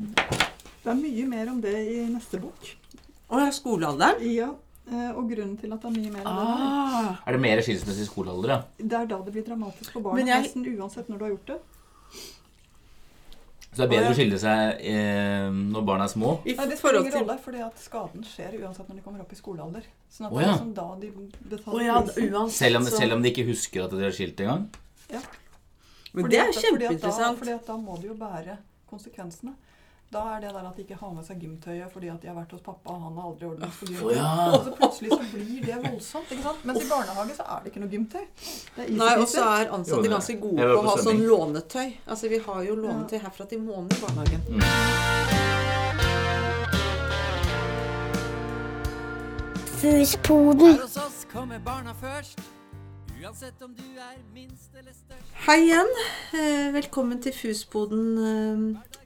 [0.00, 2.70] Det er mye mer om det i neste bok.
[3.30, 4.22] Å ja, skolealderen?
[4.32, 4.48] Ja,
[4.90, 6.64] eh, Og grunnen til at det er mye mer om det der,
[7.00, 7.16] Ah.
[7.26, 8.62] Er det mer skilsmisse i skolealder, ja?
[8.78, 10.24] det er da det blir dramatisk for barna.
[10.26, 11.60] Jeg- Nesten uansett når du har gjort det.
[13.70, 16.30] Så det er bedre å skille seg eh, når barna er små?
[16.44, 19.36] Nei, Det spiller ingen rolle, fordi at skaden skjer uansett når de kommer opp i
[19.38, 19.84] skolealder.
[20.10, 20.48] Sånn at det ja.
[20.48, 21.10] er liksom da de
[21.52, 24.16] betaler oh, ja, uansett Selv om, så selv om de ikke husker at de er
[24.16, 24.66] skilt engang?
[25.10, 27.38] Men Fordi det er fordi kjempeinteressant.
[27.38, 28.56] Fordi at da må de jo bære
[28.90, 29.54] konsekvensene.
[30.10, 32.34] Da er det der at de ikke har med seg gymtøyet fordi at de har
[32.34, 34.00] vært hos pappa, og han har aldri ordnet på gym.
[34.02, 34.30] Å, ja.
[34.56, 36.32] Og så plutselig så blir det voldsomt.
[36.34, 36.64] ikke sant?
[36.66, 38.24] Mens i barnehage så er det ikke noe gymtøy.
[38.98, 41.86] Nei, og så er ansatte ganske gode på å ha sånn lånetøy.
[42.10, 44.42] Altså, vi har jo lånetøy herfra til månen i barnehagen.
[49.78, 50.74] Fuspoden.
[50.74, 52.42] Her hos oss kommer barna først.
[53.20, 55.32] Uansett om du er minst eller størst.
[55.44, 55.90] Hei igjen.
[56.32, 58.62] Eh, velkommen til Fusboden eh,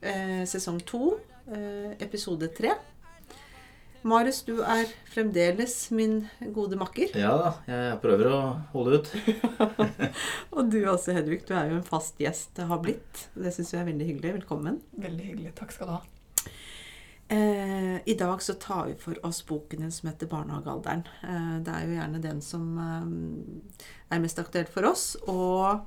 [0.06, 1.16] eh, sesong to,
[1.50, 2.76] eh, episode tre.
[4.06, 6.20] Marius, du er fremdeles min
[6.54, 7.16] gode makker.
[7.18, 8.40] Ja da, jeg prøver å
[8.76, 9.14] holde ut.
[10.54, 11.42] Og du også, Hedvig.
[11.48, 13.26] Du er jo en fast gjest, har blitt.
[13.34, 14.36] Det syns jeg er veldig hyggelig.
[14.44, 14.82] Velkommen.
[14.94, 15.56] Veldig hyggelig.
[15.58, 16.04] Takk skal du ha.
[17.28, 21.04] Eh, I dag så tar vi for oss boken din som heter 'Barnehagealderen'.
[21.22, 25.16] Eh, det er jo gjerne den som eh, er mest aktuell for oss.
[25.28, 25.80] Og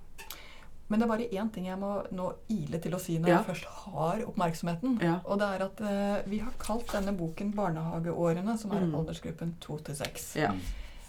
[0.89, 3.37] Men det er bare én ting jeg må nå ile til å si når Ja.
[3.43, 5.01] jeg først har oppmerksomheten.
[5.01, 5.19] Ja.
[5.25, 8.95] Og det er at eh, vi har kalt denne boken 'Barnehageårene', som er Mm.
[8.95, 10.35] aldersgruppen to til seks.
[10.35, 10.53] ja.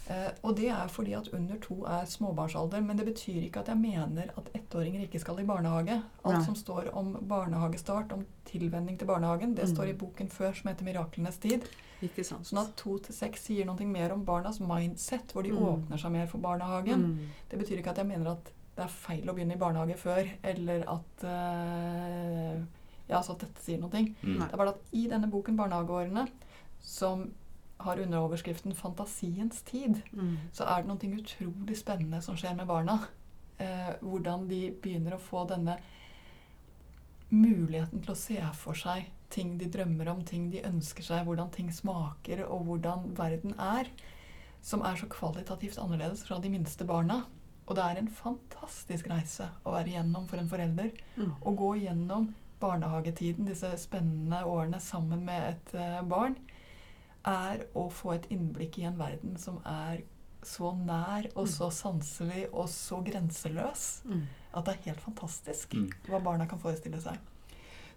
[0.09, 2.81] Eh, og det er fordi at under to er småbarnsalder.
[2.81, 5.99] Men det betyr ikke at jeg mener at ettåringer ikke skal i barnehage.
[6.25, 6.45] Alt Nei.
[6.47, 9.75] som står om barnehagestart, om tilvenning til barnehagen, det Mm.
[9.75, 11.67] står i boken før som heter 'Miraklenes tid'.
[12.03, 12.47] Ikke sant.
[12.47, 15.59] Sånn at to til seks sier noe mer om barnas mindset, hvor de Mm.
[15.59, 17.01] åpner seg mer for barnehagen.
[17.05, 17.19] Mm.
[17.51, 18.45] Det betyr ikke at jeg mener at
[18.77, 22.63] det er feil å begynne i barnehage før, eller at eh,
[23.11, 23.89] Ja, altså at dette sier noe.
[24.23, 24.39] Mm.
[24.39, 26.29] Det er bare at i denne boken 'Barnehageårene',
[26.81, 27.31] som
[27.81, 30.37] har underoverskriften 'Fantasiens tid', Mm.
[30.53, 33.09] så er det noe utrolig spennende som skjer med barna.
[33.59, 35.79] Eh, hvordan de begynner å få denne
[37.31, 41.51] muligheten til å se for seg ting de drømmer om, ting de ønsker seg, hvordan
[41.53, 43.91] ting smaker, og hvordan verden er.
[44.63, 47.25] Som er så kvalitativt annerledes fra de minste barna.
[47.69, 50.91] Og det er en fantastisk reise å være igjennom for en forelder.
[51.19, 51.35] Mm.
[51.45, 52.31] Å gå igjennom
[52.61, 56.35] barnehagetiden, disse spennende årene sammen med et eh, barn,
[57.29, 60.03] er å få et innblikk i en verden som er
[60.49, 64.23] så nær og så sanselig og så grenseløs Mm.
[64.55, 65.91] at det er helt fantastisk Mm.
[66.09, 67.19] hva barna kan forestille seg.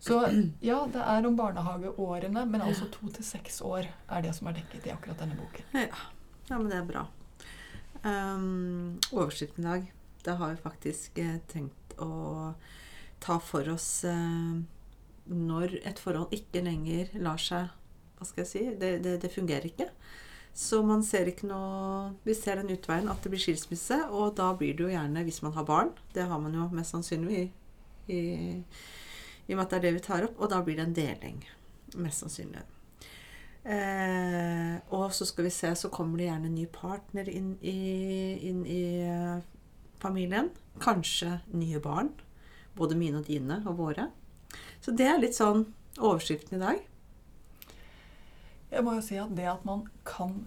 [0.01, 0.17] Så
[0.61, 4.53] ja, det er om barnehageårene, men altså to til seks år er det som er
[4.59, 5.63] dekket i akkurat denne boken.
[6.49, 7.05] Ja, men det er bra.
[8.03, 9.91] Um, overskriften i dag,
[10.25, 12.53] da har vi faktisk eh, tenkt å
[13.21, 14.55] ta for oss eh,
[15.29, 17.69] når et forhold ikke lenger lar seg
[18.21, 18.65] Hva skal jeg si?
[18.77, 19.87] Det, det, det fungerer ikke.
[20.53, 24.51] Så man ser ikke noe Vi ser den utveien at det blir skilsmisse, og da
[24.59, 27.45] blir det jo gjerne, hvis man har barn Det har man jo mest sannsynlig i,
[28.11, 28.19] i,
[29.47, 30.97] i og med at det er det vi tar opp, og da blir det en
[30.97, 31.41] deling.
[31.97, 32.61] Mest sannsynlig.
[33.63, 37.77] Eh, og så skal vi se, så kommer det gjerne en ny partner inn i,
[38.49, 39.41] inn i eh,
[40.01, 40.51] familien.
[40.81, 42.13] Kanskje nye barn.
[42.77, 44.09] Både mine og dine og våre.
[44.81, 45.65] Så det er litt sånn
[45.99, 46.87] overskriften i dag.
[48.71, 50.45] Jeg må jo si at det at man kan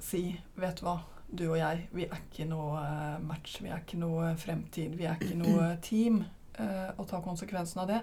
[0.00, 0.22] si
[0.56, 0.98] Vet du hva,
[1.28, 5.04] du og jeg, vi er ikke noe eh, match, vi er ikke noe fremtid, vi
[5.08, 6.20] er ikke noe team.
[6.58, 8.00] eh, Å ta konsekvensen av det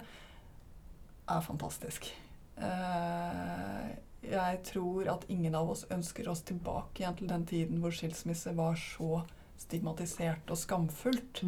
[1.34, 2.10] er fantastisk.
[2.58, 3.94] Eh,
[4.28, 8.54] jeg tror at ingen av oss ønsker oss tilbake igjen til den tiden hvor skilsmisse
[8.58, 9.22] var så
[9.60, 11.44] stigmatisert og skamfullt.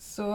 [0.00, 0.26] Så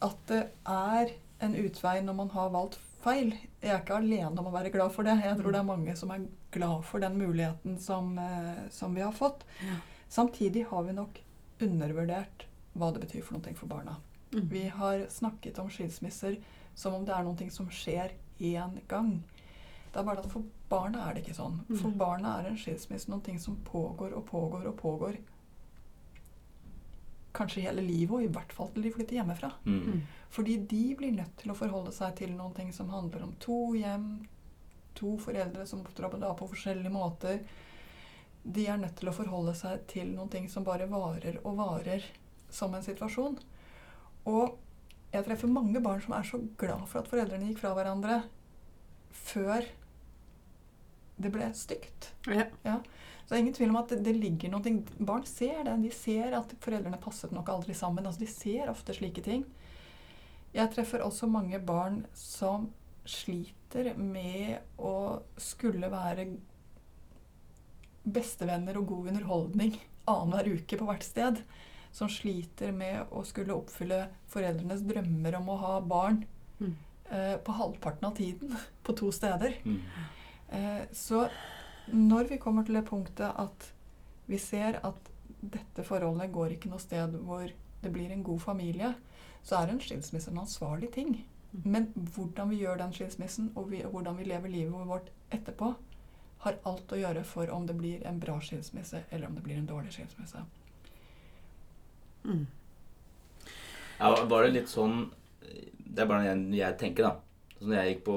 [0.00, 1.14] at det er
[1.44, 4.92] en utvei når man har valgt feil Jeg er ikke alene om å være glad
[4.94, 5.16] for det.
[5.24, 9.02] Jeg tror det er mange som er glad for den muligheten som, eh, som vi
[9.04, 9.44] har fått.
[9.64, 9.76] Ja.
[10.08, 11.20] Samtidig har vi nok
[11.60, 13.98] undervurdert hva det betyr for noe for barna.
[14.32, 14.48] Mm.
[14.48, 16.38] Vi har snakket om skilsmisser
[16.74, 19.22] som om det er noe som skjer én gang.
[19.92, 21.60] Det er bare at For barna er det ikke sånn.
[21.68, 21.78] Mm.
[21.82, 25.18] For barna er en skilsmisse noe som pågår og pågår og pågår.
[27.40, 29.50] Kanskje hele livet, og i hvert fall til de flytter hjemmefra.
[29.64, 30.02] Mm.
[30.30, 33.58] Fordi de blir nødt til å forholde seg til noen ting som handler om to
[33.78, 34.10] hjem,
[34.98, 37.40] to foreldre som oppdrar da på forskjellige måter.
[38.42, 42.04] De er nødt til å forholde seg til noen ting som bare varer og varer
[42.52, 43.38] som en situasjon.
[44.28, 44.58] Og
[45.10, 48.22] jeg treffer mange barn som er så glad for at foreldrene gikk fra hverandre
[49.10, 49.66] før
[51.20, 52.12] det ble stygt.
[52.30, 52.78] Ja.
[53.30, 54.72] Så det er ingen tvil om at det, det ligger noe
[55.06, 55.76] Barn ser det.
[55.84, 58.02] De ser at foreldrene passet nok aldri sammen.
[58.08, 59.44] Altså, de ser ofte slike ting.
[60.50, 62.66] Jeg treffer også mange barn som
[63.06, 66.26] sliter med å skulle være
[68.02, 69.76] bestevenner og god underholdning
[70.10, 71.42] annenhver uke på hvert sted.
[71.94, 76.24] Som sliter med å skulle oppfylle foreldrenes drømmer om å ha barn
[76.60, 76.74] Mm.
[77.10, 78.50] eh, på halvparten av tiden
[78.84, 79.54] på to steder.
[79.64, 79.78] Mm.
[80.52, 81.22] Eh, så
[81.92, 83.72] når vi kommer til det punktet at
[84.30, 85.10] vi ser at
[85.40, 87.46] dette forholdet går ikke noe sted hvor
[87.80, 88.94] det blir en god familie,
[89.42, 91.14] så er en skilsmisse en ansvarlig ting.
[91.50, 95.72] Men hvordan vi gjør den skilsmissen, og vi, hvordan vi lever livet vårt etterpå,
[96.44, 99.58] har alt å gjøre for om det blir en bra skilsmisse eller om det blir
[99.60, 100.44] en dårlig skilsmisse.
[102.24, 102.46] Mm.
[103.98, 105.06] Ja, var det litt sånn
[105.40, 107.56] Det er bare jeg, jeg tenker, da.
[107.58, 108.16] Så når jeg gikk på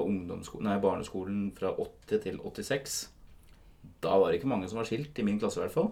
[0.63, 2.97] nei, barneskolen fra 80 til 86,
[4.03, 5.91] da var det ikke mange som var skilt, i min klasse i hvert fall.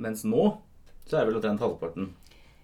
[0.00, 0.46] Mens nå
[1.06, 2.10] så er det vel omtrent halvparten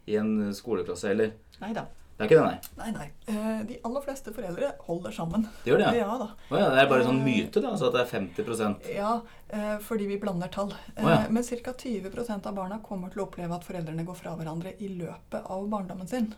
[0.06, 1.86] i en skoleklasse, eller Nei da.
[2.16, 2.76] Det er ikke det, nei.
[2.80, 3.06] Nei, nei.
[3.28, 5.42] Eh, de aller fleste foreldre holder sammen.
[5.64, 6.06] Det gjør det, ja.
[6.06, 6.28] Ja da.
[6.48, 7.74] Å ja, det er bare sånn myte, da.
[7.76, 9.10] Så at det er 50% Ja,
[9.52, 10.72] eh, fordi vi blander tall.
[10.96, 11.18] Oh, ja.
[11.28, 11.74] Men ca.
[11.76, 15.68] 20% av barna kommer til å oppleve at foreldrene går fra hverandre i løpet av
[15.68, 16.30] barndommen sin.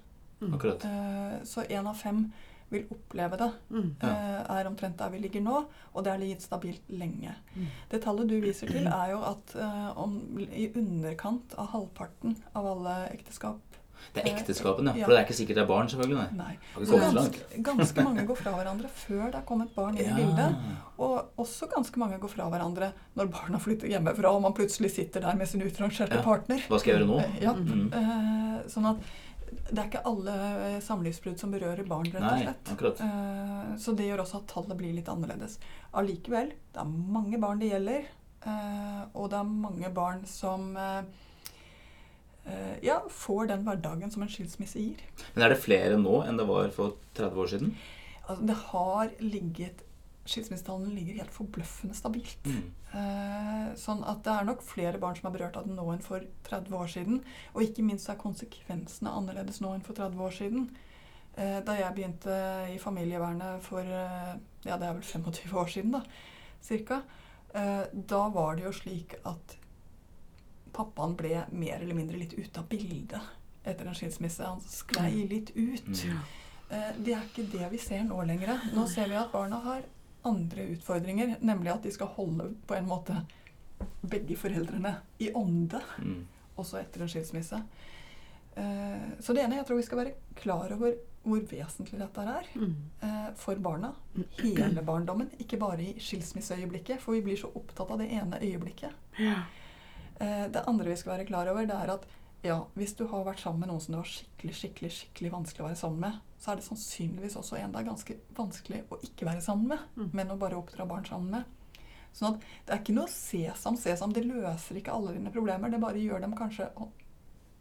[0.43, 0.83] Akkurat.
[0.85, 2.25] Eh, Så én av fem
[2.71, 3.51] vil oppleve det.
[3.71, 3.95] Mm.
[4.03, 4.09] Ja.
[4.09, 7.35] eh, Er omtrent der vi ligger nå, og det har ligget stabilt lenge.
[7.55, 7.67] Mm.
[7.91, 10.19] Det tallet du viser til, er jo at eh, om,
[10.53, 13.61] i underkant av halvparten av alle ekteskap
[14.15, 15.01] Det er ekteskapene, ja.
[15.01, 15.05] Ja.
[15.07, 16.27] For det er ikke sikkert det er barn, selvfølgelig.
[16.39, 16.53] Nei.
[16.55, 16.85] Nei.
[16.87, 20.55] Så ganske, ganske mange går fra hverandre før det er kommet barn inn i bildet.
[21.03, 25.21] Og også ganske mange går fra hverandre når barna flytter hjemmefra og man plutselig sitter
[25.27, 26.23] der med sin utrangerte Ja.
[26.23, 26.63] partner.
[26.71, 27.19] Hva skal jeg gjøre nå?
[27.25, 27.91] Eh, Ja, Mm.
[27.93, 28.97] eh, sånn at
[29.49, 30.35] det er ikke alle
[30.67, 32.73] eh, samlivsbrudd som berører barn, rett og Nei, slett.
[32.75, 33.03] akkurat.
[33.03, 35.59] uh, så det gjør også at tallet blir litt annerledes.
[35.99, 38.09] Allikevel, det er mange barn det gjelder,
[38.39, 41.03] Uh, og det er mange barn som uh,
[42.81, 45.03] ja, får den hverdagen som en skilsmisse gir.
[45.35, 47.75] Men er det flere nå enn det var for 30 år siden?
[48.23, 49.85] Altså, det har ligget
[50.29, 52.45] Skilsmissetallene ligger helt forbløffende stabilt.
[52.45, 52.67] Mm.
[52.89, 56.05] Eh, sånn at det er nok flere barn som er berørt av det nå enn
[56.05, 57.21] for 30 år siden.
[57.53, 60.69] Og ikke minst er konsekvensene annerledes nå enn for 30 år siden.
[61.37, 62.39] Eh, da jeg begynte
[62.73, 66.03] i familievernet for eh, ja, det er vel 25 år siden, da,
[66.65, 67.03] cirka,
[67.49, 69.55] da var det jo slik at
[70.77, 73.17] pappaen ble mer eller mindre litt ute av bildet
[73.65, 74.45] etter en skilsmisse.
[74.45, 75.89] Han sklei litt ut.
[75.89, 76.21] Mm.
[77.01, 78.53] Det er ikke det vi ser nå lenger.
[78.77, 79.87] Nå ser vi at barna har
[80.25, 83.21] andre utfordringer, nemlig at de skal holde på en måte
[84.03, 86.27] begge foreldrene i ånde, Mm.
[86.59, 87.63] også etter en skilsmisse.
[88.57, 90.95] Eh, Så det ene, jeg tror vi skal være klar over
[91.25, 92.75] hvor vesentlig dette er Mm.
[93.03, 93.93] eh, for barna.
[94.39, 98.93] Hele barndommen, ikke bare i skilsmisseøyeblikket, for vi blir så opptatt av det ene øyeblikket.
[99.19, 99.43] Ja.
[100.21, 102.07] Eh, Det andre vi skal være klar over, det er at
[102.43, 105.65] ja, hvis du har vært sammen med noen som det var skikkelig skikkelig, skikkelig vanskelig
[105.65, 108.99] å være sammen med, så er det sannsynligvis også en det er ganske vanskelig å
[109.03, 110.11] ikke være sammen med, Mm.
[110.13, 111.45] men å bare oppdra barn sammen med.
[112.15, 114.13] Sånn at det er ikke noe sesam, sesam.
[114.13, 115.71] Det løser ikke alle dine problemer.
[115.71, 116.71] Det bare gjør dem kanskje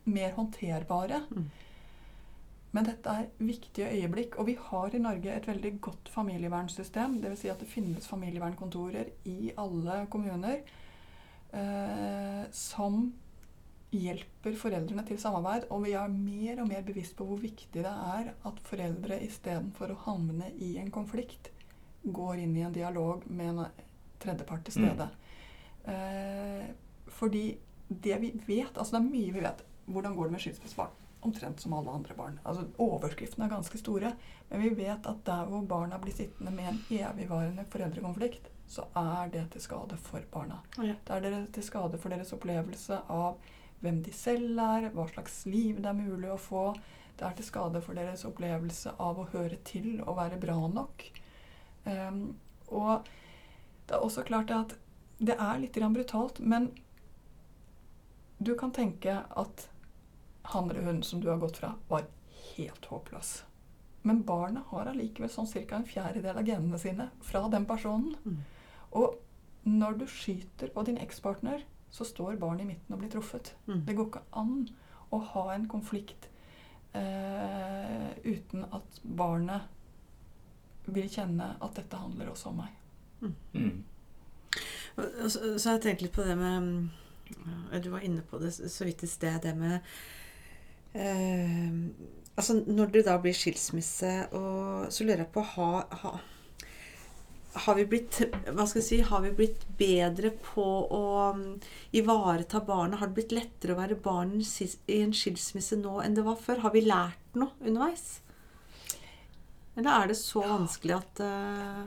[0.06, 1.24] mer håndterbare.
[1.30, 1.50] Mm.
[2.72, 7.20] Men dette er viktige øyeblikk, og vi har i Norge et veldig godt familievernsystem.
[7.22, 7.40] Dvs.
[7.40, 10.62] Si at det finnes familievernkontorer i alle kommuner
[11.54, 13.14] eh, som
[13.95, 15.68] hjelper foreldrene til samarbeid.
[15.74, 19.94] Og vi er mer og mer bevisst på hvor viktig det er at foreldre istedenfor
[19.94, 21.51] å havne i en konflikt,
[22.04, 23.88] går inn i en dialog med en
[24.21, 25.09] tredjepart til stede.
[25.88, 26.69] Eh,
[27.07, 27.57] fordi
[27.88, 29.64] det vi vet Altså det er mye vi vet.
[29.88, 31.04] Hvordan går det med skilsmissebarn?
[31.28, 32.40] Omtrent som alle andre barn.
[32.44, 34.12] Altså Overskriftene er ganske store.
[34.50, 39.31] Men vi vet at der hvor barna blir sittende med en evigvarende foreldrekonflikt, så er
[39.31, 40.59] det til skade for barna.
[40.78, 40.95] Ja.
[41.07, 43.40] Det er det til skade for deres opplevelse av
[43.84, 46.66] hvem de selv er, hva slags liv det er mulig å få.
[47.18, 51.06] Det er til skade for deres opplevelse av å høre til og være bra nok.
[51.86, 52.36] Um,
[52.68, 53.07] og
[53.88, 54.76] det er også klart at
[55.18, 56.69] det er litt brutalt, men
[58.38, 59.69] du kan tenke at
[60.54, 62.06] han eller hun som du har gått fra, var
[62.56, 63.44] helt håpløs.
[64.02, 65.76] Men barnet har allikevel sånn ca.
[65.76, 68.14] en fjerdedel av genene sine fra den personen.
[68.24, 68.38] Mm.
[68.92, 69.18] Og
[69.68, 73.54] når du skyter på din ekspartner, så står barnet i midten og blir truffet.
[73.68, 73.86] Mm.
[73.88, 74.58] Det går ikke an
[75.14, 76.28] å ha en konflikt
[76.98, 79.74] eh, uten at barnet
[80.88, 82.76] vil kjenne at dette handler også om meg.
[83.22, 83.84] Mm.
[84.98, 86.90] Og Så, så har jeg tenkt litt på det med
[87.84, 89.80] Du var inne på det så vidt i sted, det med
[90.94, 91.74] eh,
[92.38, 95.72] Altså når det da blir skilsmisse, og så lurer jeg på ha,
[96.04, 96.12] ha,
[97.66, 101.04] har vi blitt hva skal jeg si, har vi blitt bedre på å
[101.37, 101.49] mm,
[101.99, 102.99] ivareta barna?
[102.99, 106.64] Har det blitt lettere å være barn i en skilsmisse nå enn det var før?
[106.66, 108.19] Har vi lært noe underveis?
[109.78, 111.83] Eller er det så vanskelig at uh...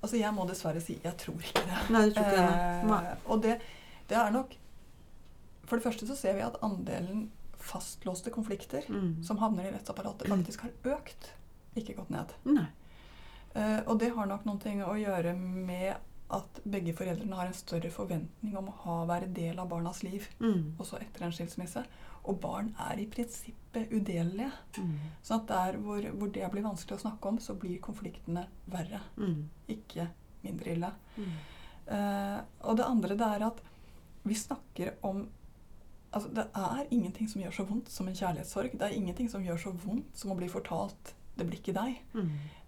[0.00, 1.80] Altså, jeg må dessverre si jeg tror ikke det.
[1.92, 2.86] Nei, du tror ikke det?
[2.88, 3.00] Nei.
[3.10, 3.56] Eh, og det,
[4.08, 4.52] det er nok
[5.66, 7.26] For det første så ser vi at andelen
[7.66, 9.24] fastlåste konflikter mm.
[9.26, 11.32] som havner i rettsapparatet, faktisk har økt,
[11.76, 12.34] ikke gått ned.
[12.46, 12.68] Nei.
[13.56, 15.96] Eh, og det har nok noen ting å gjøre med
[16.36, 20.26] at begge foreldrene har en større forventning om å ha, være del av barnas liv
[20.40, 20.74] Mm.
[20.78, 21.84] også etter en skilsmisse.
[22.26, 24.50] Og barn er i prinsippet udelelige.
[24.78, 24.96] Mm.
[25.22, 29.00] Så at der hvor, hvor det blir vanskelig å snakke om, så blir konfliktene verre,
[29.16, 29.48] Mm.
[29.68, 30.08] ikke
[30.42, 30.92] mindre ille.
[31.16, 31.32] Mm.
[31.86, 33.60] Eh, og det andre det er at
[34.24, 35.28] vi snakker om
[36.16, 38.72] Altså, det er ingenting som gjør så vondt som en kjærlighetssorg.
[38.78, 41.98] Det er ingenting som gjør så vondt som å bli fortalt 'det blir ikke deg'.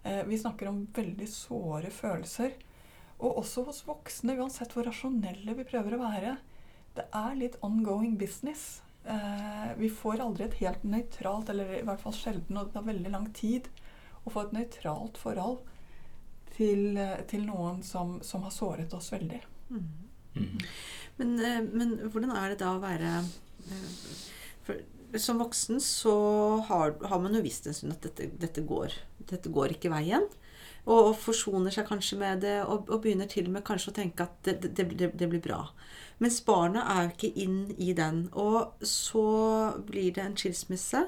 [0.09, 2.57] Eh, vi snakker om veldig såre følelser.
[3.19, 6.37] Og også hos voksne, uansett hvor rasjonelle vi prøver å være.
[6.97, 8.81] Det er litt ongoing business.
[9.03, 12.87] Eh, vi får aldri et helt nøytralt, eller i hvert fall sjelden, og det tar
[12.87, 13.69] veldig lang tid
[14.25, 15.59] å få et nøytralt forhold
[16.55, 19.41] til, eh, til noen som, som har såret oss veldig.
[19.69, 19.89] Mm.
[20.35, 20.57] Mm.
[21.19, 21.35] Men,
[21.73, 23.09] men hvordan er det da å være
[24.63, 24.77] for,
[25.19, 26.13] Som voksen så
[26.69, 28.93] har, har man jo visst en stund at dette, dette, går,
[29.31, 30.27] dette går ikke veien.
[30.89, 33.97] Og, og forsoner seg kanskje med det, og, og begynner til og med kanskje å
[33.99, 35.63] tenke at det, det, det, det blir bra.
[36.23, 38.27] Mens barna er jo ikke inn i den.
[38.33, 39.25] Og så
[39.87, 41.05] blir det en skilsmisse.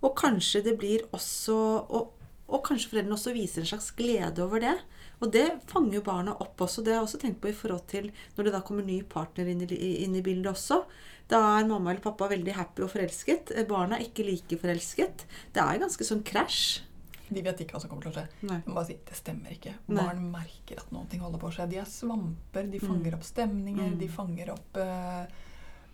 [0.00, 2.16] Og kanskje det blir også og,
[2.50, 4.74] og kanskje foreldrene også viser en slags glede over det.
[5.20, 6.82] Og det fanger jo barna opp også.
[6.82, 9.50] Det har jeg også tenkt på i forhold til når det da kommer ny partner
[9.52, 10.82] inn i, inn i bildet også.
[11.30, 13.52] Da er mamma eller pappa veldig happy og forelsket.
[13.70, 15.26] Barna er ikke like forelsket.
[15.54, 16.80] Det er ganske sånn krasj.
[17.34, 18.24] De vet ikke hva som kommer til å skje.
[18.48, 18.58] Nei.
[18.64, 19.76] Jeg bare si, Det stemmer ikke.
[19.90, 20.00] Nei.
[20.00, 21.68] Barn merker at noe holder på å skje.
[21.70, 22.68] De er svamper.
[22.72, 23.94] De fanger opp stemninger.
[23.94, 24.00] Mm.
[24.00, 25.24] De fanger opp uh,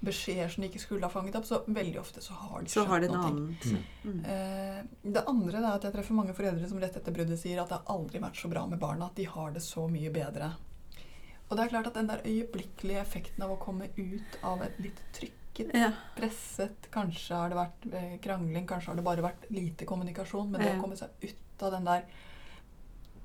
[0.07, 1.49] beskjeder som de ikke skulle ha fanget opp.
[1.49, 3.83] Så veldig ofte så har de Så har de skjønt noe.
[4.05, 4.21] mm.
[4.27, 7.73] Uh, det andre er at jeg treffer mange foreldre som rett etter bruddet sier at
[7.73, 9.11] det har aldri vært så bra med barna.
[9.11, 10.55] At de har det så mye bedre.
[11.47, 14.81] Og det er klart at den der øyeblikkelige effekten av å komme ut av et
[14.83, 15.03] litt
[15.57, 15.91] trykket, Ja.
[16.17, 20.51] presset Kanskje har det vært eh, krangling, kanskje har det bare vært lite kommunikasjon.
[20.51, 20.79] Men det Ja.
[20.79, 22.03] å komme seg ut av den der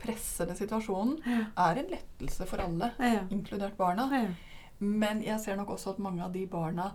[0.01, 1.45] pressede situasjonen Ja.
[1.71, 2.91] er en lettelse for alle,
[3.29, 4.09] inkludert barna.
[4.11, 4.27] Ja.
[4.79, 6.91] Men jeg ser nok også at mange av de barna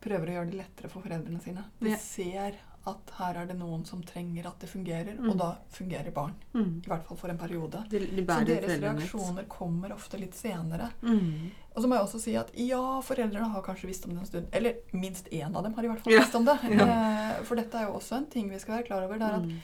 [0.00, 1.64] prøver å gjøre det lettere for foreldrene sine.
[1.80, 5.30] De ser at her er det noen som trenger at det fungerer, Mm.
[5.30, 6.34] og da fungerer barn.
[6.52, 6.78] Mm.
[6.84, 7.88] I hvert fall for en periode.
[7.88, 10.90] De, de Så deres reaksjoner kommer ofte litt senere.
[11.00, 11.50] Mm.
[11.74, 14.26] Og så må jeg også si at ja, foreldrene har kanskje visst om det en
[14.28, 14.48] stund.
[14.52, 16.58] Eller minst én av dem har i hvert fall visst om det.
[16.78, 16.86] Ja.
[16.88, 19.18] Eh, For dette er jo også en ting vi skal være klar over.
[19.18, 19.58] Det er at Mm.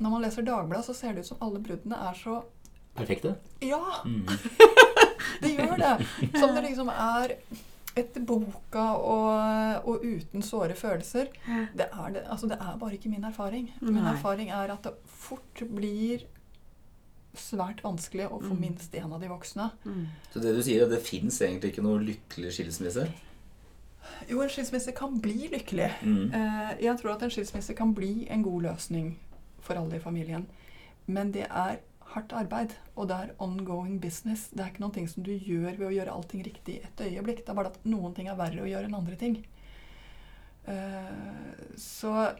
[0.00, 2.42] når man leser Dagbladet, så ser det ut som alle bruddene er så
[2.96, 3.34] Perfekte.
[3.64, 4.26] Ja, Mm.
[5.42, 5.92] det gjør det!
[6.38, 7.36] Som det liksom er
[7.96, 11.28] etter boka og, og uten såre følelser.
[11.76, 13.66] Det er, det, altså det er bare ikke min erfaring.
[13.80, 14.12] Min Nei.
[14.14, 16.24] erfaring er at det fort blir
[17.34, 18.60] svært vanskelig å få Mm.
[18.60, 19.70] minst én av de voksne.
[19.84, 20.06] Mm.
[20.32, 23.08] Så det du sier, er at det fins egentlig ikke noe lykkelig skilsmisse?
[24.28, 25.90] Jo, en skilsmisse kan bli lykkelig.
[26.02, 26.34] Mm.
[26.34, 29.16] Eh, Jeg tror at en skilsmisse kan bli en god løsning
[29.60, 30.46] for alle i familien.
[31.06, 31.78] Men det er
[32.12, 34.48] hardt arbeid, og det er ongoing business.
[34.50, 36.96] Det er ikke noen ting som du gjør ved å gjøre allting riktig i et
[37.00, 37.36] øyeblikk.
[37.46, 39.44] Det er bare at noen ting er verre å gjøre enn andre ting.
[40.66, 42.36] Eh, Så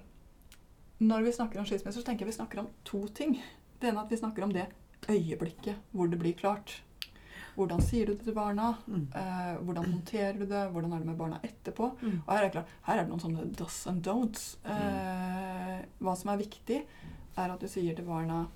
[1.01, 3.41] når vi snakker om skilsmisse, så tenker jeg vi snakker om to ting.
[3.81, 4.67] Det ene er at vi snakker om det
[5.11, 6.83] øyeblikket hvor det blir klart.
[7.55, 8.71] Hvordan sier du det til barna?
[8.87, 9.09] Mm.
[9.17, 10.63] Eh, hvordan håndterer du det?
[10.73, 11.91] Hvordan er det med barna etterpå?
[12.01, 12.23] Mm.
[12.27, 14.47] Og her er, klart, her er det noen sånne does and don'ts.
[14.65, 16.79] Eh, hva som er viktig,
[17.37, 18.47] er at du sier til barna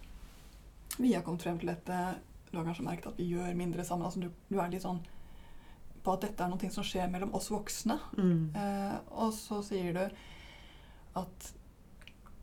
[0.97, 1.99] Vi har kommet frem til dette.
[2.51, 4.07] Du har kanskje merket at vi gjør mindre sammen.
[4.07, 5.03] Altså, du, du er litt sånn
[6.07, 7.99] på at dette er noe som skjer mellom oss voksne.
[8.17, 8.55] Mm.
[8.57, 10.05] Eh, og så sier du
[11.21, 11.49] at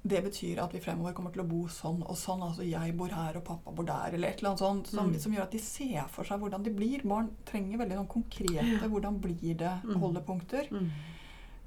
[0.06, 2.42] det betyr at vi fremover kommer til å bo sånn og sånn.
[2.44, 4.88] Altså jeg bor her, og pappa bor der, eller et eller annet sånt.
[4.88, 5.20] Som, Mm.
[5.20, 7.02] som gjør at de ser for seg hvordan de blir.
[7.08, 9.96] Barn trenger veldig noen konkrete hvordan blir det Mm.
[10.02, 10.68] holdepunkter.
[10.72, 10.90] Mm.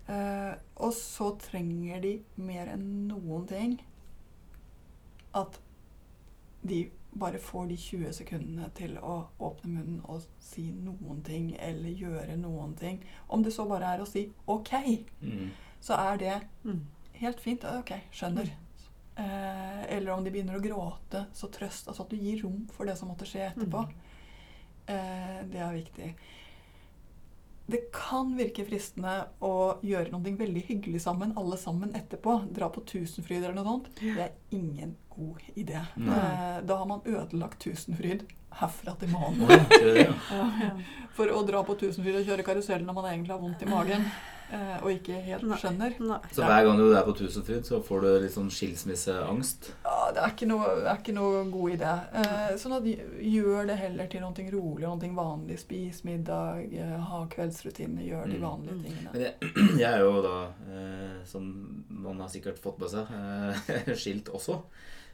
[0.08, 3.80] Uh, og så trenger de mer enn noen ting
[5.34, 5.58] at
[6.64, 11.90] de bare får de 20 sekundene til å åpne munnen og si noen ting, eller
[11.90, 13.00] gjøre noen ting.
[13.30, 15.50] Om det så bare er å si 'OK', Mm.
[15.80, 16.80] så er det Mm.
[17.20, 17.64] Helt fint.
[17.78, 18.52] OK, skjønner.
[19.16, 21.88] Eh, eller om de begynner å gråte, så trøst.
[21.88, 23.86] Altså at du gir rom for det som måtte skje etterpå.
[24.86, 26.10] Eh, det er viktig.
[27.66, 32.38] Det kan virke fristende å gjøre noe veldig hyggelig sammen, alle sammen etterpå.
[32.54, 33.90] Dra på Tusenfryd eller noe sånt.
[33.98, 35.80] Det er ingen god idé.
[35.96, 38.22] Eh, da har man ødelagt Tusenfryd
[38.60, 39.50] herfra til månen.
[41.16, 44.06] For å dra på Tusenfryd og kjøre karusell når man egentlig har vondt i magen
[44.82, 45.56] og ikke helt Nei.
[45.58, 45.94] skjønner.
[46.00, 46.18] Nei.
[46.32, 49.70] Så hver gang du er på Tusenfryd, så får du litt sånn skilsmisseangst?
[49.84, 51.92] Ja, det er ikke noe, er ikke noe god idé.
[52.20, 55.58] Eh, sånn at gjør det heller til noe rolig, noe vanlig.
[55.58, 58.42] Spis middag, eh, ha kveldsrutine, gjør de Mm.
[58.46, 58.84] vanlige Mm.
[58.84, 59.12] tingene.
[59.12, 59.34] Men jeg,
[59.82, 60.36] jeg er jo da,
[60.70, 64.62] eh, som man har sikkert fått med seg, eh, skilt også.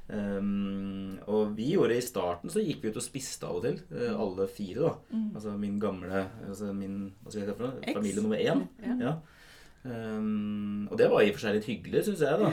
[0.08, 3.78] Um, og vi gjorde i starten så gikk vi ut og spiste av og til,
[3.94, 4.80] uh, alle fire.
[4.82, 5.28] da Mm.
[5.34, 7.94] Altså min gamle altså min, Hva skal jeg si for noe?
[7.94, 8.66] Familie nummer én.
[8.82, 8.96] Ja.
[9.00, 9.14] Ja.
[9.84, 12.38] Um, og det var i og for seg litt hyggelig, syns jeg.
[12.38, 12.50] da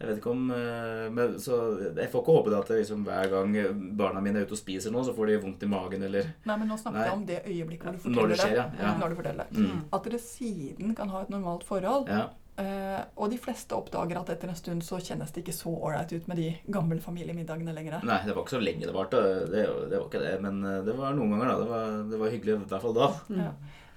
[0.00, 1.54] Jeg vet ikke om eh, men, Så
[1.94, 3.52] jeg får ikke håpe det at det liksom, hver gang
[3.96, 6.56] barna mine er ute og spiser nå, så får de vondt i magen eller Nei,
[6.58, 7.04] men nå snakker Nei.
[7.06, 8.88] jeg om det øyeblikket hvor du Når det forteller skjer, ja.
[8.88, 8.96] ja.
[8.98, 9.58] Når du forteller det.
[9.68, 9.84] Mm.
[9.92, 12.08] At dere siden kan ha et normalt forhold.
[12.10, 12.24] ja.
[12.56, 16.12] Eh, og de fleste oppdager at etter en stund så kjennes det ikke så ålreit
[16.14, 18.04] ut med de gamle familiemiddagene lenger.
[18.06, 19.22] Nei, det var ikke så lenge det varte.
[19.50, 20.34] Det, det var ikke det.
[20.44, 21.56] Men eh, det var noen ganger, da.
[21.58, 23.10] Det var, det var hyggelig, i hvert fall da.
[23.30, 23.40] Mm.
[23.42, 23.54] Ja.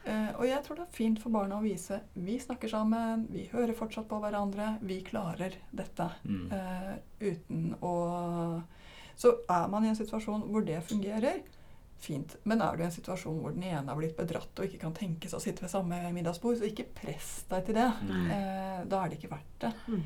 [0.07, 3.41] Uh, og jeg tror det er fint for barna å vise vi snakker sammen, vi
[3.51, 6.07] hører fortsatt på hverandre, vi klarer dette.
[6.23, 6.45] Mm.
[6.53, 7.95] uh, uten å
[9.19, 11.41] Så er man i en situasjon hvor det fungerer,
[12.01, 12.35] fint.
[12.47, 14.95] Men er du i en situasjon hvor den ene har blitt bedratt og ikke kan
[14.97, 17.87] tenke seg å sitte ved samme middagsbord, så ikke press deg til det.
[18.07, 18.25] Mm.
[18.35, 19.73] Eh, da er det ikke verdt det.
[19.87, 20.03] Mm.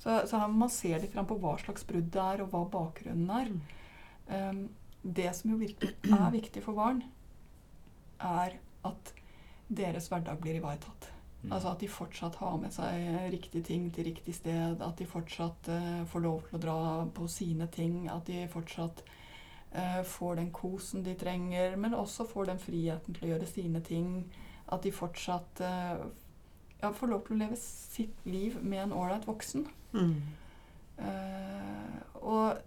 [0.00, 2.64] Så, så her må man se litt på hva slags brudd det er, og hva
[2.72, 3.50] bakgrunnen er.
[4.30, 4.60] Um,
[5.02, 7.02] det som jo virkelig er viktig for barn,
[8.20, 8.56] er
[8.88, 9.12] at
[9.68, 11.10] deres hverdag blir ivaretatt.
[11.42, 11.52] Mm.
[11.52, 14.80] Altså at de fortsatt har med seg riktige ting til riktig sted.
[14.84, 16.78] At de fortsatt uh, får lov til å dra
[17.16, 18.02] på sine ting.
[18.12, 19.04] At de fortsatt
[20.04, 24.24] får den kosen de trenger, men også får den friheten til å gjøre sine ting.
[24.70, 26.00] At de fortsatt eh,
[26.80, 29.66] ja, får lov til å leve sitt liv med en ålreit voksen.
[29.94, 30.16] Mm.
[30.98, 32.58] Eh, og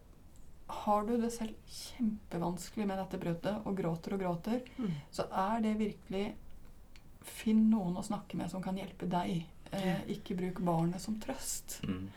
[0.83, 4.91] har du det selv kjempevanskelig med dette bruddet og gråter og gråter, Mm.
[5.12, 6.33] så er det virkelig
[7.24, 9.45] Finn noen å snakke med som kan hjelpe deg.
[9.72, 11.77] Eh, ikke bruk barnet som trøst.
[11.88, 12.10] Mm.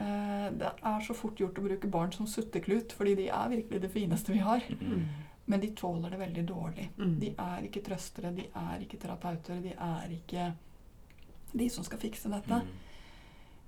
[0.00, 3.82] Eh, det er så fort gjort å bruke barn som sutteklut, fordi de er virkelig
[3.82, 4.64] det fineste vi har.
[4.80, 5.04] Mm.
[5.50, 6.86] Men de tåler det veldig dårlig.
[6.98, 7.14] Mm.
[7.20, 10.52] De er ikke trøstere, de er ikke terapeuter, de er ikke
[11.52, 12.62] de som skal fikse dette.
[12.62, 12.88] Mm.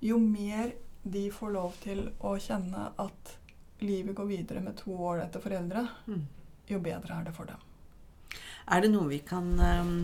[0.03, 3.35] Jo mer de får lov til å kjenne at
[3.83, 5.83] livet går videre med to år etter foreldre,
[6.69, 7.59] jo bedre er det for dem.
[8.71, 9.97] Er det noe vi kan um,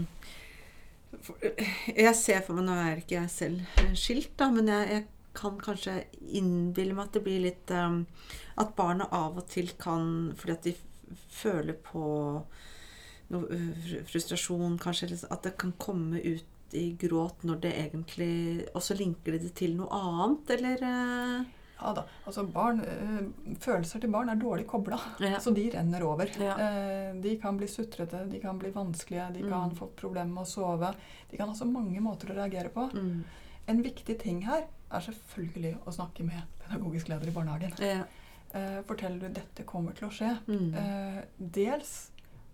[1.24, 1.40] for,
[1.88, 5.58] Jeg ser for meg Nå er ikke jeg selv skilt, da, men jeg, jeg kan
[5.62, 8.06] kanskje innbille meg at det blir litt um,
[8.58, 10.76] At barna av og til kan Fordi at de
[11.30, 12.02] føler på
[13.30, 18.82] noe øh, frustrasjon, kanskje, at det kan komme ut i gråt når det egentlig Og
[18.86, 21.46] så linker de det til noe annet, eller eh,
[21.80, 25.38] Ja da, altså barn, eh, Følelser til barn er dårlig kobla, Ja.
[25.40, 26.28] så de renner over.
[26.42, 26.58] Ja.
[26.60, 29.78] Eh, de kan bli sutrete, de kan bli vanskelige, de kan Mm.
[29.78, 30.94] få problemer med å sove.
[31.32, 32.90] De kan ha så mange måter å reagere på.
[32.92, 33.24] mm,
[33.70, 37.74] En viktig ting her er selvfølgelig å snakke med pedagogisk leder i barnehagen.
[37.80, 38.04] ja,
[38.52, 40.40] Eh, forteller du dette kommer til å skje.
[40.48, 42.10] mm, Eh, dels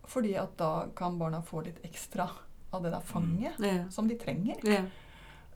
[0.06, 2.30] fordi at da kan barna få litt ekstra
[2.74, 4.56] av det der fanget ja, som de trenger.
[4.64, 4.84] ja,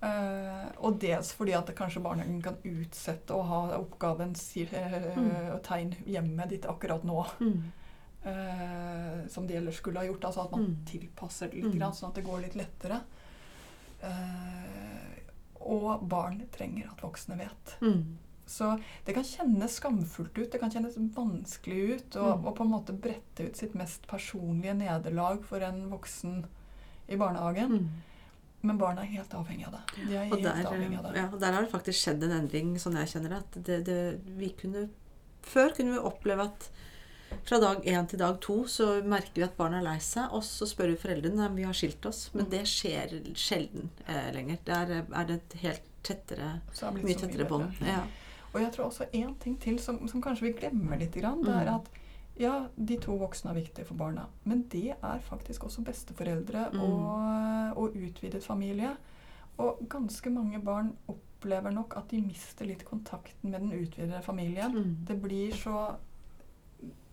[0.02, 4.34] Eh, og dels fordi at kanskje barnehagen kan utsette å ha oppgaven
[4.72, 5.54] eh, Mm.
[5.56, 7.26] og tegn hjemme ditt akkurat nå.
[7.42, 7.64] mm,
[8.26, 10.22] eh, som de ellers skulle ha gjort.
[10.24, 10.86] Altså at man Mm.
[10.86, 11.92] tilpasser det litt, Mm.
[11.94, 13.02] sånn at det går litt lettere.
[14.02, 15.19] Eh,
[15.62, 17.76] og barn trenger at voksne vet.
[17.82, 18.18] mm,
[18.50, 22.54] Så det kan kjennes skamfullt ut, det kan kjennes vanskelig ut å Mm.
[22.56, 26.46] på en måte brette ut sitt mest personlige nederlag for en voksen
[27.08, 27.72] i barnehagen.
[27.72, 27.90] mm.
[28.62, 30.08] Men barna er helt avhengig av det.
[30.10, 31.16] De er Og helt der, avhengig av det.
[31.16, 33.38] ja, og der har det faktisk skjedd en endring, sånn jeg kjenner det.
[33.38, 34.90] At det, det vi kunne,
[35.44, 36.70] før kunne vi oppleve at
[37.46, 40.44] fra dag én til dag to så merker vi at barna er lei seg, og
[40.44, 42.30] så spør vi foreldrene om vi har skilt oss.
[42.34, 42.50] Men Mm.
[42.52, 44.58] det skjer sjelden eh, lenger.
[44.66, 46.62] Der er det et helt tettere,
[46.94, 47.74] mye tettere bånd.
[47.86, 48.04] Ja.
[48.54, 51.50] Og jeg tror også én ting til som, som kanskje vi glemmer litt, grann, det
[51.54, 51.62] Mm.
[51.62, 51.90] er at
[52.40, 56.80] ja, de to voksne er viktige for barna, men det er faktisk også besteforeldre Mm.
[56.80, 58.96] og, og utvidet familie.
[59.58, 64.72] Og ganske mange barn opplever nok at de mister litt kontakten med den utvidede familien.
[64.72, 64.96] Mm.
[65.06, 65.96] Det blir så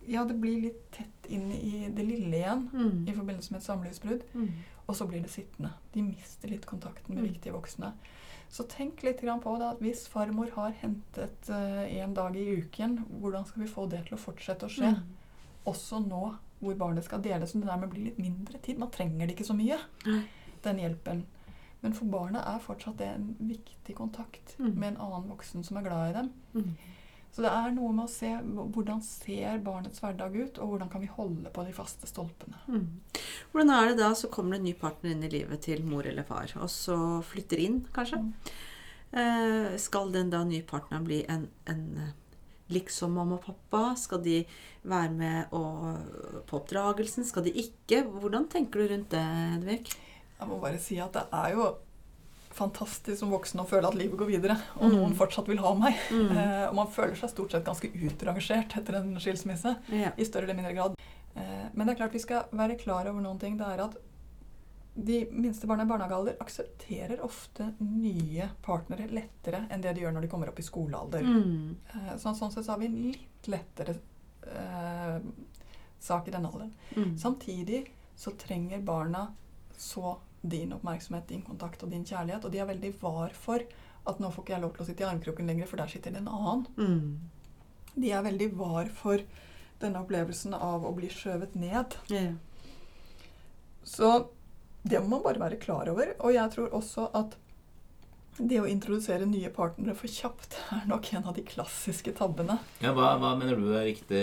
[0.07, 3.07] Ja, det blir litt tett inn i det lille igjen Mm.
[3.07, 4.23] i forbindelse med et samlivsbrudd.
[4.33, 4.49] Mm.
[4.87, 5.73] Og så blir det sittende.
[5.93, 7.33] De mister litt kontakten med Mm.
[7.33, 7.93] viktige voksne.
[8.49, 12.61] Så tenk litt grann på det at hvis farmor har hentet uh, en dag i
[12.61, 14.93] uken, hvordan skal vi få det til å fortsette å skje?
[14.95, 15.03] Mm.
[15.65, 17.51] Også nå hvor barnet skal deles.
[17.51, 18.77] så det dermed blir litt mindre tid.
[18.79, 19.77] Man trenger det ikke så mye,
[20.63, 21.25] den hjelpen.
[21.81, 24.73] Men for barnet er fortsatt det en viktig kontakt Mm.
[24.79, 26.31] med en annen voksen som er glad i dem.
[27.37, 28.31] Så det er noe med å se
[28.73, 32.57] hvordan ser barnets hverdag ut, og hvordan kan vi holde på de faste stolpene.
[32.65, 32.87] Mm.
[33.51, 36.09] Hvordan er det da, så kommer det en ny partner inn i livet til mor
[36.09, 36.97] eller far, og så
[37.29, 38.23] flytter inn, kanskje?
[38.23, 38.31] Mm.
[39.21, 41.85] Eh, skal den da nye partneren bli en, en
[42.73, 43.83] liksom mamma og pappa?
[44.01, 44.39] Skal de
[44.89, 47.29] være med og, på oppdragelsen?
[47.29, 48.01] Skal de ikke?
[48.17, 49.21] Hvordan tenker du rundt det,
[49.53, 49.83] Hedvig?
[50.41, 51.69] Jeg må bare si at det er jo
[52.57, 54.95] fantastisk som voksen å føle at livet går videre, og Mm.
[54.97, 55.95] noen fortsatt vil ha meg.
[56.11, 56.31] Mm.
[56.37, 59.75] Eh, og man føler seg stort sett ganske utrangert etter en skilsmisse.
[59.93, 60.11] Ja.
[60.17, 60.95] i større eller mindre grad.
[61.35, 63.57] Eh, Men det er klart vi skal være klar over noen ting.
[63.57, 63.95] Det er at
[64.97, 70.21] de minste barna i barnehagealder aksepterer ofte nye partnere lettere enn det de gjør når
[70.25, 71.21] de kommer opp i skolealder.
[71.21, 71.75] Mm.
[71.93, 73.93] Eh, Så sånn sett så har vi en litt lettere
[74.47, 75.19] eh,
[75.99, 76.71] sak i den alderen.
[76.95, 77.13] Mm.
[77.17, 77.83] Samtidig
[78.17, 79.27] så trenger barna
[79.77, 80.17] så
[80.51, 83.63] din oppmerksomhet, din kontakt og din kjærlighet, og de er veldig var for
[84.07, 86.15] at nå får ikke jeg lov til å sitte i armkroken lenger, for der sitter
[86.15, 86.65] det en annen.
[86.77, 87.93] Mm.
[87.97, 89.23] De er veldig var for
[89.81, 91.97] denne opplevelsen av å bli skjøvet ned.
[92.11, 92.37] Yeah.
[93.87, 94.29] Så
[94.87, 96.13] det må man bare være klar over.
[96.23, 97.35] Og jeg tror også at
[98.37, 102.59] det å introdusere nye partnere for kjapt er nok en av de klassiske tabbene.
[102.83, 104.21] Ja, hva, hva mener du er riktig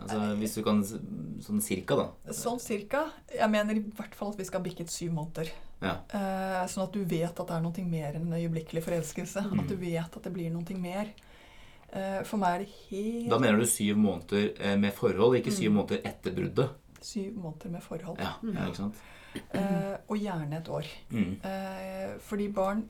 [0.00, 2.06] Altså, Hvis du kan Sånn cirka, da.
[2.34, 3.04] Sånn cirka.
[3.30, 5.52] Jeg mener i hvert fall at vi skal bikket syv måneder.
[5.84, 5.94] Ja.
[6.10, 9.44] Eh, sånn at du vet at det er noe mer enn en øyeblikkelig forelskelse.
[9.46, 9.60] Mm.
[9.62, 11.12] At du vet at det blir noe mer.
[11.92, 15.54] Eh, for meg er det helt Da mener du syv måneder eh, med forhold, ikke
[15.54, 15.78] syv Mm.
[15.82, 16.76] måneder etter bruddet?
[17.00, 18.18] syv måneder med forhold.
[18.18, 18.96] Ja, ja ikke sant?
[19.54, 20.86] Eh, og gjerne et år.
[21.12, 21.36] Mm.
[21.44, 22.82] Eh, fordi barn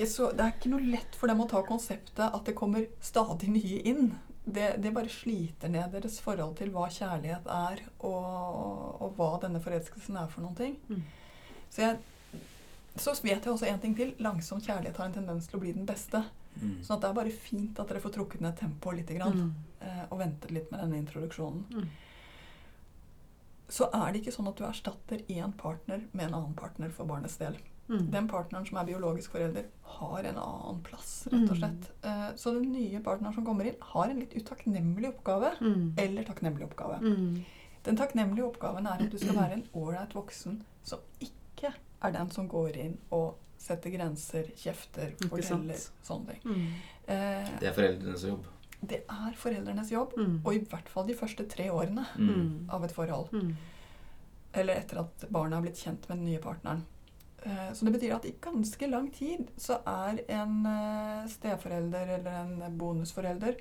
[0.00, 2.86] ikke så Det er ikke noe lett for dem å ta konseptet at det kommer
[3.04, 4.10] stadig nye inn.
[4.50, 9.60] Det, det bare sliter ned deres forhold til hva kjærlighet er, og, og hva denne
[9.62, 10.76] forelskelsen er for noen ting.
[10.88, 11.02] Mm.
[11.70, 12.40] Så, jeg,
[12.96, 14.14] så vet jeg også en ting til.
[14.24, 16.24] Langsom kjærlighet har en tendens til å bli den beste.
[16.56, 16.80] Mm.
[16.82, 19.12] Sånn at det er bare fint at dere får trukket ned tempoet litt.
[19.20, 19.52] Grann, Mm.
[19.86, 21.86] eh, og ventet litt med denne introduksjonen.
[23.70, 27.06] Så er det ikke sånn at du erstatter én partner med en annen partner for
[27.06, 27.56] barnets del.
[27.90, 28.08] Mm.
[28.10, 29.64] Den partneren som er biologisk forelder,
[29.98, 31.58] har en annen plass, rett og Mm.
[31.60, 31.88] slett.
[32.04, 35.52] Eh, Så den nye partneren som kommer inn, har en litt utakknemlig oppgave.
[35.60, 35.94] Mm.
[35.98, 37.00] Eller takknemlig oppgave.
[37.00, 37.44] Mm.
[37.82, 42.30] Den takknemlige oppgaven er at du skal være en ålreit voksen som ikke er den
[42.30, 46.40] som går inn og setter grenser, kjefter, forteller sånne ting.
[46.44, 46.66] Mm.
[47.08, 48.44] Eh, Det er foreldrenes jobb.
[48.86, 50.40] Det er foreldrenes jobb, Mm.
[50.44, 52.66] og i hvert fall de første tre årene Mm.
[52.70, 53.30] av et forhold.
[53.32, 53.54] Mm.
[54.54, 56.82] Eller etter at barnet har blitt kjent med den nye partneren.
[57.42, 62.30] Eh, Så det betyr at i ganske lang tid så er en eh, steforelder eller
[62.30, 63.56] en bonusforelder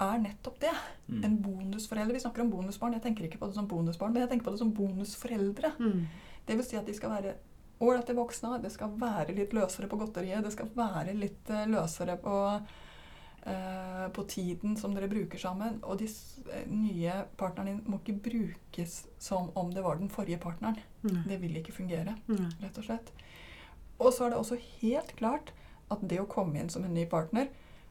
[0.00, 0.72] er nettopp det.
[1.10, 1.24] Mm.
[1.24, 2.12] En bonusforelder.
[2.14, 2.92] Vi snakker om bonusbarn.
[2.94, 5.72] Jeg tenker ikke på det som bonusbarn, men jeg tenker på det som bonusforeldre.
[5.78, 6.06] Mm.
[6.46, 7.34] Det vil si at de skal være
[7.80, 8.62] ålreite voksne.
[8.62, 10.42] Det skal være litt løsere på godteriet.
[10.42, 12.62] Det skal være litt eh, løsere på,
[14.12, 15.78] på tiden som dere bruker sammen.
[15.82, 16.08] Og de
[16.52, 20.78] eh, nye partneren din må ikke brukes som om det var den forrige partneren.
[21.06, 21.22] Nei.
[21.28, 22.50] Det vil ikke fungere, Nei.
[22.60, 23.12] rett og slett.
[24.00, 25.52] Og så er det også helt klart
[25.90, 27.50] at det å komme inn som en ny partner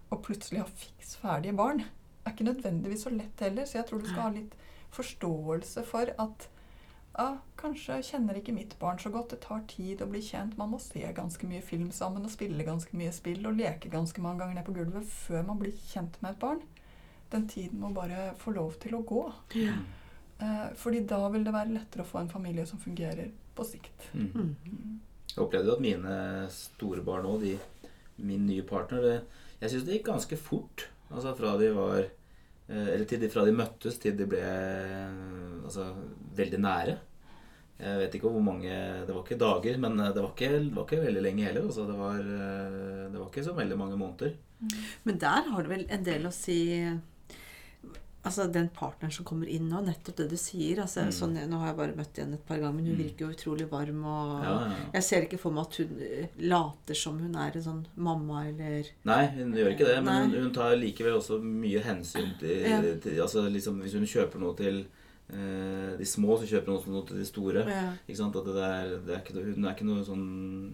[0.09, 1.83] og plutselig ha fiks ferdige barn,
[2.25, 3.67] er ikke nødvendigvis så lett heller.
[3.69, 4.55] Så jeg tror du skal ha litt
[4.95, 6.47] forståelse for at
[7.19, 7.27] ja,
[7.59, 9.33] kanskje kjenner ikke mitt barn så godt.
[9.33, 10.55] Det tar tid å bli kjent.
[10.59, 14.23] Man må se ganske mye film sammen og spille ganske mye spill og leke ganske
[14.23, 16.61] mange ganger ned på gulvet før man blir kjent med et barn.
[17.29, 19.23] Den tiden må bare få lov til å gå.
[19.59, 19.75] Ja.
[20.39, 24.07] Eh, fordi da vil det være lettere å få en familie som fungerer på sikt.
[24.13, 24.29] Mm.
[24.33, 25.01] Mm.
[25.33, 26.15] Jeg opplevde jo at mine
[26.53, 27.43] store barn òg,
[28.19, 29.19] min nye partner det,
[29.59, 30.87] Jeg syns det gikk ganske fort.
[31.09, 35.63] Altså fra de var eh, Eller til de, fra de møttes til de ble eh,
[35.65, 35.91] altså,
[36.39, 36.97] veldig nære.
[37.79, 38.69] Jeg vet ikke hvor mange
[39.07, 41.61] Det var ikke dager, men eh, det var ikke, det var ikke veldig lenge heller.
[41.69, 44.33] Altså, det, var, eh, det var ikke så veldig mange måneder.
[45.05, 46.59] Men der har du vel en del å si
[48.19, 50.81] Altså den partneren som kommer inn nå, nettopp det du sier.
[50.83, 51.11] Altså, Mm.
[51.15, 53.03] sånn, nå har jeg bare møtt henne et par ganger, men hun Mm.
[53.05, 54.03] virker jo utrolig varm.
[54.03, 54.75] Og Ja, ja.
[54.93, 58.45] Jeg ser ikke for meg at hun eh, later som hun er en sånn mamma
[58.49, 62.61] eller Nei, hun gjør ikke det, men hun, hun tar likevel også mye hensyn til,
[62.69, 62.81] Ja.
[62.99, 64.85] til altså liksom Hvis hun kjøper noe til
[65.99, 67.65] de små, som kjøper noe til de store.
[67.69, 67.93] ja.
[68.07, 68.35] Ikke sant?
[68.35, 70.23] At det der, det er ikke, hun er ikke noe sånn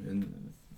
[0.05, 0.21] Hun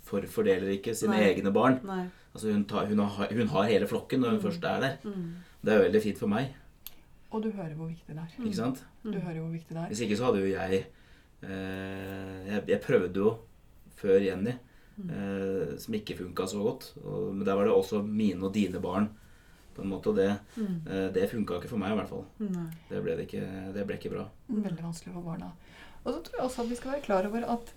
[0.07, 1.33] forfordeler ikke sine Nei.
[1.33, 1.79] egne barn.
[1.85, 2.05] Nei.
[2.33, 4.45] Altså hun, tar, hun, har, hun har hele flokken når hun Mm.
[4.45, 4.97] først er der.
[5.03, 5.33] Mm.
[5.65, 6.53] Det er veldig fint for meg.
[7.31, 8.43] Og du hører hvor viktig det er.
[8.45, 8.83] Ikke sant?
[9.03, 9.21] Du Mm.
[9.21, 9.87] hører hvor viktig det er.
[9.87, 10.85] Hvis ikke så hadde jo jeg
[11.43, 13.37] eh, jeg, jeg prøvde jo
[13.97, 14.53] før Jenny,
[14.97, 15.09] Mm.
[15.13, 16.93] eh, som ikke funka så godt.
[17.05, 19.09] Og, men der var det også mine og dine barn.
[19.77, 20.81] På en måte, og Det, Mm.
[20.87, 22.25] eh, det funka ikke for meg, i hvert fall.
[22.89, 24.27] Det ble, det ikke, det ble ikke bra.
[24.49, 25.51] Veldig vanskelig for barna.
[26.05, 27.73] Og så tror jeg også at vi skal være klar over at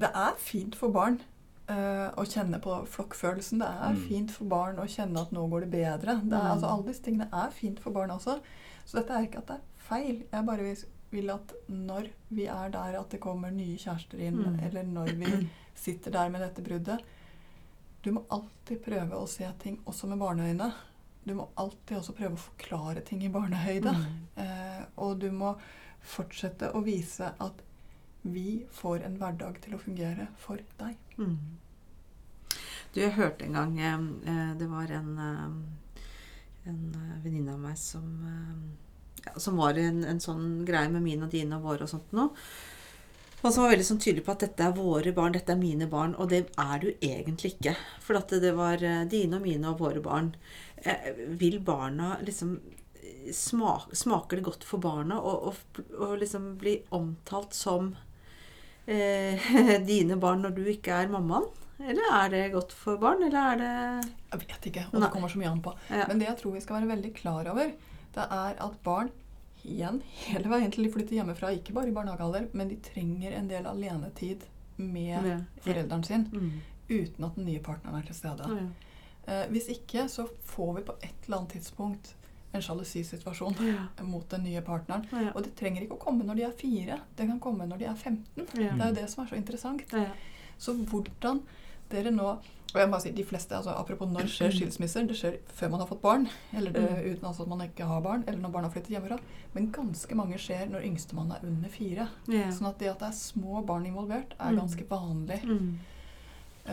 [0.00, 1.20] det er fint for barn
[1.70, 3.60] uh, å kjenne på flokkfølelsen.
[3.60, 4.08] Det er Mm.
[4.08, 6.16] fint for barn å kjenne at nå går det bedre.
[6.24, 6.50] Det er, Mm.
[6.54, 8.40] altså, alle disse tingene er fint for barn også.
[8.86, 10.22] Så dette er ikke at det er feil.
[10.32, 10.76] Jeg bare vil,
[11.12, 14.60] vil at når vi er der at det kommer nye kjærester inn, Mm.
[14.66, 17.00] eller når vi sitter der med dette bruddet
[18.00, 20.70] Du må alltid prøve å se ting også med barneøyne.
[21.24, 23.92] Du må alltid også prøve å forklare ting i barnehøyde.
[23.92, 24.20] Mm.
[24.40, 25.52] Eh, og du må
[26.00, 27.60] fortsette å vise at
[28.22, 30.96] vi får en hverdag til å fungere for deg.
[31.20, 31.36] Mm.
[32.94, 38.08] Du, jeg hørte en gang eh, Det var en, en eh, venninne av meg som
[39.22, 42.16] ja, Som var en, en sånn greie med mine og dine og våre og sånt
[42.16, 42.32] noe.
[43.40, 45.88] Og som var veldig sånn tydelig på at dette er våre barn, dette er mine
[45.90, 46.12] barn.
[46.20, 47.72] Og det er du egentlig ikke.
[48.04, 50.34] For at det var eh, dine og mine og våre barn.
[50.76, 51.08] Eh,
[51.40, 52.58] vil barna liksom
[53.32, 55.52] smak, Smaker det godt for barna å
[56.20, 57.94] liksom bli omtalt som
[58.86, 59.50] eh,
[59.90, 61.48] dine barn når du ikke er mammaen?
[61.80, 65.32] Eller er det godt for barn, eller er det Jeg vet ikke, og det kommer
[65.32, 65.72] så mye an på.
[65.88, 66.04] ja.
[66.10, 67.70] Men det jeg tror vi skal være veldig klar over,
[68.12, 69.08] det er at barn
[69.64, 73.48] igjen hele veien til de flytter hjemmefra, ikke bare i barnehagealder, men de trenger en
[73.48, 74.44] del alenetid
[74.78, 75.38] med Ja.
[75.60, 76.52] forelderen sin Mm.
[76.88, 78.48] uten at den nye partneren er til stede.
[78.48, 78.66] Ja.
[79.32, 82.14] Eh, hvis ikke så får vi på et eller annet tidspunkt
[82.54, 84.02] en sjalusisituasjon Ja.
[84.04, 85.06] mot den nye partneren.
[85.36, 87.00] Og det trenger ikke å komme når de er fire.
[87.16, 88.46] Det kan komme når de er 15.
[88.58, 88.72] Ja.
[88.72, 89.82] Det er jo det som er så interessant.
[89.92, 90.06] Ja.
[90.58, 91.42] Så hvordan
[91.90, 92.38] dere nå
[92.74, 95.06] og jeg må bare si, de fleste, altså Apropos når skjer skilsmisser.
[95.08, 96.28] Det skjer før man har fått barn.
[96.54, 97.12] Eller det, Mm.
[97.16, 99.18] uten altså at man ikke har barn, eller når barna flyttet hjemmefra.
[99.54, 102.08] Men ganske mange skjer når yngstemann er under fire.
[102.28, 102.50] Yeah.
[102.50, 104.60] Sånn at det at det er små barn involvert, er Mm.
[104.60, 105.42] ganske vanlig.
[105.44, 105.78] Mm.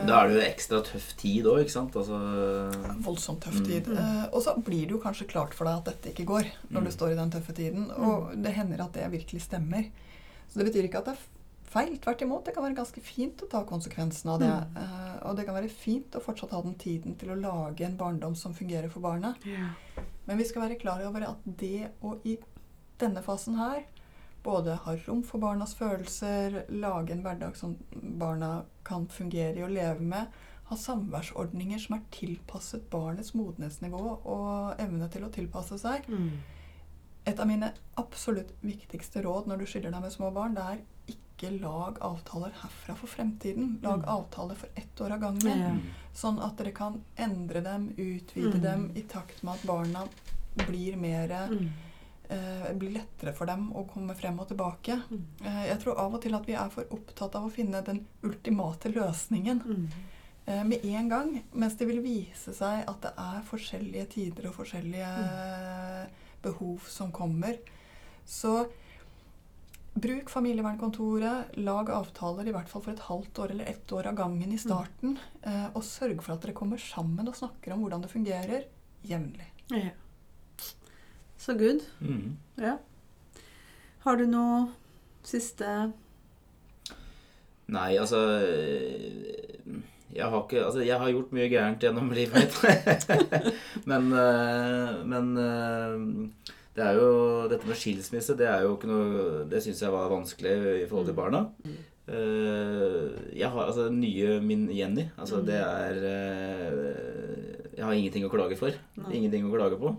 [0.06, 1.94] Da er det jo ekstra tøff tid òg, ikke sant?
[1.96, 3.66] Altså Voldsomt tøff Mm.
[3.66, 3.88] tid.
[3.98, 6.82] Eh, og så blir det jo kanskje klart for deg at dette ikke går, når
[6.82, 6.86] Mm.
[6.86, 7.90] du står i den tøffe tiden.
[7.98, 9.90] Og det hender at det virkelig stemmer.
[10.50, 11.20] Så det betyr ikke at det er
[11.78, 11.98] feil.
[12.02, 12.46] Tvert imot.
[12.46, 14.52] Det kan være ganske fint å ta konsekvensen av det.
[14.52, 14.78] Mm.
[14.82, 17.98] Uh, og det kan være fint å fortsatt ha den tiden til å lage en
[18.00, 19.46] barndom som fungerer for barnet.
[19.46, 19.76] Yeah.
[20.28, 22.38] Men vi skal være klar over at det å i
[23.00, 23.86] denne fasen her
[24.48, 29.74] både ha rom for barnas følelser, lage en hverdag som barna kan fungere i og
[29.76, 30.38] leve med,
[30.68, 36.08] ha samværsordninger som er tilpasset barnets modenhetsnivå og evne til å tilpasse seg.
[36.08, 36.32] Mm.
[37.28, 40.84] Et av mine absolutt viktigste råd når du skiller deg med små barn, det er
[41.38, 43.80] ikke lag avtaler herfra for fremtiden.
[43.84, 44.10] Lag Mm.
[44.10, 45.60] avtaler for ett år av gangen.
[45.60, 45.69] Ja.
[45.69, 45.82] mm.
[46.13, 48.62] Sånn at dere kan endre dem, utvide Mm.
[48.62, 50.08] dem i takt med at barna
[50.67, 51.69] blir mer Mm.
[52.30, 55.02] eh, blir lettere for dem å komme frem og tilbake.
[55.12, 55.23] Mm.
[55.45, 58.06] Eh, jeg tror av og til at vi er for opptatt av å finne den
[58.23, 59.88] ultimate løsningen Mm.
[60.47, 64.56] eh, med en gang, mens det vil vise seg at det er forskjellige tider og
[64.56, 66.08] forskjellige eh,
[66.41, 67.58] behov som kommer.
[68.26, 68.67] Så
[70.02, 74.16] bruk familievernkontoret, lag avtaler i hvert fall for et halvt år eller ett år av
[74.20, 75.72] gangen i starten, Mm.
[75.74, 78.66] og sørg for at dere kommer sammen og snakker om hvordan det fungerer
[79.08, 79.48] jevnlig.
[79.72, 79.90] Ja.
[81.38, 81.82] Så good.
[82.02, 82.38] Mm.
[82.58, 82.78] Ja.
[84.06, 84.68] Har du noe
[85.24, 85.92] siste
[87.68, 88.20] Nei, altså
[90.16, 93.10] jeg har, ikke, altså jeg har gjort mye gærent gjennom livet mitt.
[93.92, 97.12] men eh, men eh, det er jo
[97.50, 101.10] Dette med skilsmisse, det er jo ikke noe Det syns jeg var vanskelig i forhold
[101.10, 101.42] til barna.
[102.08, 105.08] Eh, jeg har altså den nye min Jenny.
[105.18, 108.78] Altså det er eh, Jeg har ingenting å klage for.
[109.10, 109.96] Ingenting å klage på.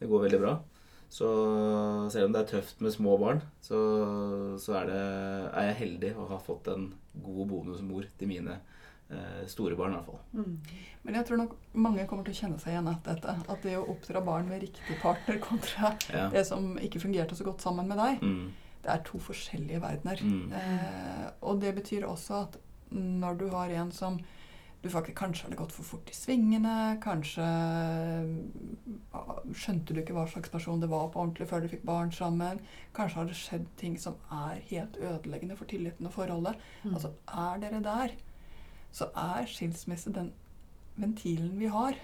[0.00, 0.54] Det går veldig bra.
[1.10, 1.26] Så
[2.14, 3.78] selv om det er tøft med små barn, så,
[4.62, 5.00] så er, det,
[5.58, 6.84] er jeg heldig å ha fått en
[7.24, 8.54] god bonusmor til mine
[9.10, 10.20] eh, store barn, i hvert fall.
[10.38, 10.78] mm.
[11.02, 13.34] Men jeg tror nok mange kommer til å kjenne seg igjen etter dette.
[13.50, 16.26] At det å oppdra barn med riktig partner kontra Ja.
[16.30, 18.50] det som ikke fungerte så godt sammen med deg, Mm,
[18.84, 20.20] det er to forskjellige verdener.
[20.22, 22.56] mm, Eh, og det betyr også at
[22.92, 24.18] når du har en som
[24.80, 26.96] du faktisk Kanskje har det gått for fort i svingene.
[27.04, 28.30] Kanskje eh,
[29.52, 32.62] skjønte du ikke hva slags person det var på ordentlig før du fikk barn sammen.
[32.96, 36.56] Kanskje har det skjedd ting som er helt ødeleggende for tilliten og forholdet.
[36.84, 36.94] Mm.
[36.94, 38.16] Altså, er dere der,
[38.96, 40.32] så er skilsmisse den
[41.00, 42.00] ventilen vi har.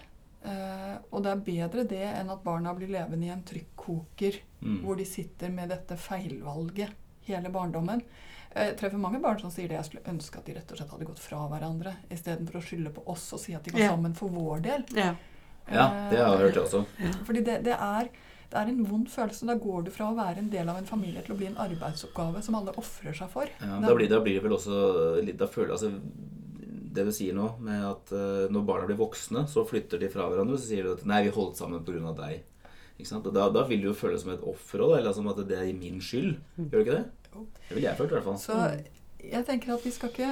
[0.46, 4.80] Eh, og det er bedre det enn at barna blir levende i en trykkoker mm.
[4.84, 6.92] hvor de sitter med dette feilvalget
[7.26, 8.04] hele barndommen.
[8.56, 9.76] Jeg treffer mange barn som sier det.
[9.76, 12.92] Jeg skulle ønske at de rett og slett hadde gått fra hverandre istedenfor å skylde
[12.96, 13.90] på oss og si at de går Ja.
[13.92, 14.84] sammen for vår del.
[14.96, 15.10] Ja.
[15.68, 16.86] Ja, det har jeg hørt, jeg også.
[17.26, 18.08] Fordi det, det, er,
[18.52, 19.46] det er en vond følelse.
[19.50, 21.56] Da går du fra å være en del av en familie til å bli en
[21.58, 23.50] arbeidsoppgave som alle ofrer seg for.
[23.60, 25.90] Ja, Da- blir, da blir det vel også litt Da føler altså
[26.96, 30.30] Det du sier nå, med at eh, når barna blir voksne, så flytter de fra
[30.30, 32.14] hverandre, så sier du at 'nei, vi holdt sammen pga.
[32.16, 32.40] deg'.
[32.98, 33.26] Ikke sant?
[33.26, 35.36] Og da, da vil du jo føle det som et offer òg, eller som at
[35.46, 36.38] det er min skyld.
[36.56, 37.04] Gjør du ikke det?
[37.68, 38.38] Det ville jeg følt, i hvert fall.
[38.38, 38.56] Så
[39.26, 40.30] jeg tenker at vi skal ikke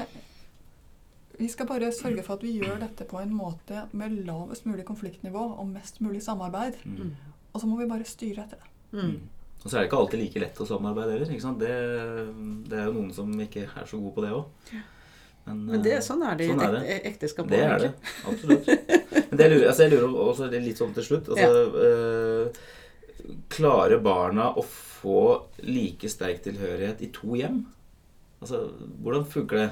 [1.38, 4.84] Vi skal bare sørge for at vi gjør dette på en måte med lavest mulig
[4.86, 6.76] konfliktnivå og mest mulig samarbeid.
[6.84, 7.10] Mm.
[7.52, 8.70] Og så må vi bare styre etter det.
[8.94, 9.16] Mm.
[9.64, 11.30] Og så er det ikke alltid like lett å samarbeide heller.
[11.34, 11.58] ikke sant?
[11.58, 11.72] Det,
[12.70, 14.70] det er jo noen som ikke er så gode på det òg.
[15.44, 16.98] Men det, sånn er det i Sånn er et det.
[17.10, 17.48] ekteskap.
[17.50, 17.90] Det er det.
[18.30, 18.70] Absolutt.
[18.70, 22.62] Men det jeg lurer, altså jeg lurer også litt sånn til slutt altså, eh,
[23.52, 24.64] Klarer barna å
[25.04, 25.16] få
[25.62, 27.62] like sterk tilhørighet i to hjem?
[28.40, 28.64] Altså,
[29.04, 29.70] Hvordan funker det?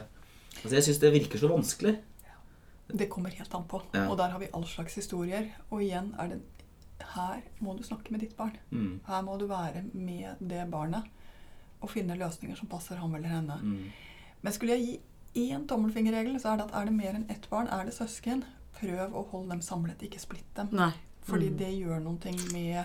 [0.62, 1.96] Altså, Jeg syns det virker så vanskelig.
[2.92, 3.80] Det kommer helt an på.
[3.94, 4.06] Ja.
[4.10, 5.46] Og der har vi all slags historier.
[5.70, 6.40] Og igjen er det
[7.14, 8.52] Her må du snakke med ditt barn.
[8.70, 9.00] Mm.
[9.08, 11.02] Her må du være med det barnet
[11.82, 13.56] og finne løsninger som passer ham eller henne.
[13.62, 13.88] Mm.
[14.42, 15.00] Men skulle jeg
[15.34, 17.94] gi én tommelfingerregel, så er det at er det mer enn ett barn, er det
[17.96, 18.44] søsken,
[18.78, 20.68] prøv å holde dem samlet, ikke splitt dem.
[20.70, 20.92] Nei.
[21.26, 21.56] Fordi Mm.
[21.58, 22.84] det gjør noen ting med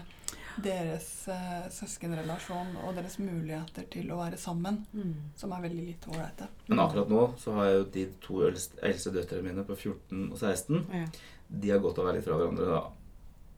[0.64, 5.14] deres eh, søskenrelasjon og deres muligheter til å være sammen, Mm.
[5.38, 6.48] som er veldig lite ålreite.
[6.68, 10.38] Men akkurat nå så har jeg jo de to eldste, døtrene mine på 14 og
[10.38, 11.06] 16 Ja.
[11.50, 12.82] De har godt av å være litt fra hverandre da,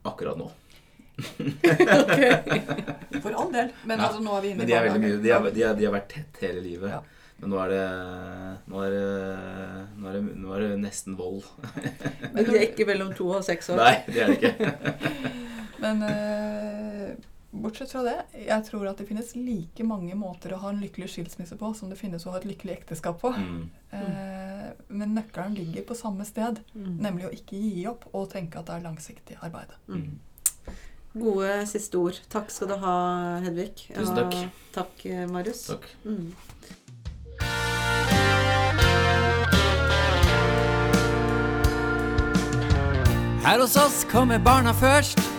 [0.05, 0.49] akkurat nå.
[3.21, 3.71] For all del.
[3.85, 4.05] Men Ja.
[4.07, 5.21] altså, nå er vi inne Men i er barnehagen.
[5.23, 6.89] de, har, de, har, de har vært tett hele livet.
[6.93, 7.01] Ja.
[7.39, 7.83] Men nå er det
[8.67, 9.03] nå er det,
[9.99, 11.43] nå er det, nå er det nesten vold.
[12.33, 13.77] Men de er ikke mellom to og seks år.
[13.79, 14.53] Nei, det er det ikke.
[15.83, 16.68] Men eh,
[17.51, 21.07] bortsett fra det, jeg tror at det finnes like mange måter å ha en lykkelig
[21.15, 23.31] skilsmisse på som det finnes å ha et lykkelig ekteskap på.
[23.33, 23.69] Mm.
[23.91, 26.97] Eh, men nøkkelen ligger på samme sted, Mm.
[27.01, 29.73] nemlig å ikke gi opp og tenke at det er langsiktig arbeid.
[29.88, 30.19] Mm.
[31.15, 32.19] Gode siste ord.
[32.29, 33.88] Takk skal du ha, Hedvig.
[33.95, 34.33] Tusen takk.
[34.35, 35.65] Og takk, eh, Marius.
[35.67, 35.89] Takk.
[36.05, 36.33] Mm.
[43.43, 45.38] Her hos oss kommer barna først.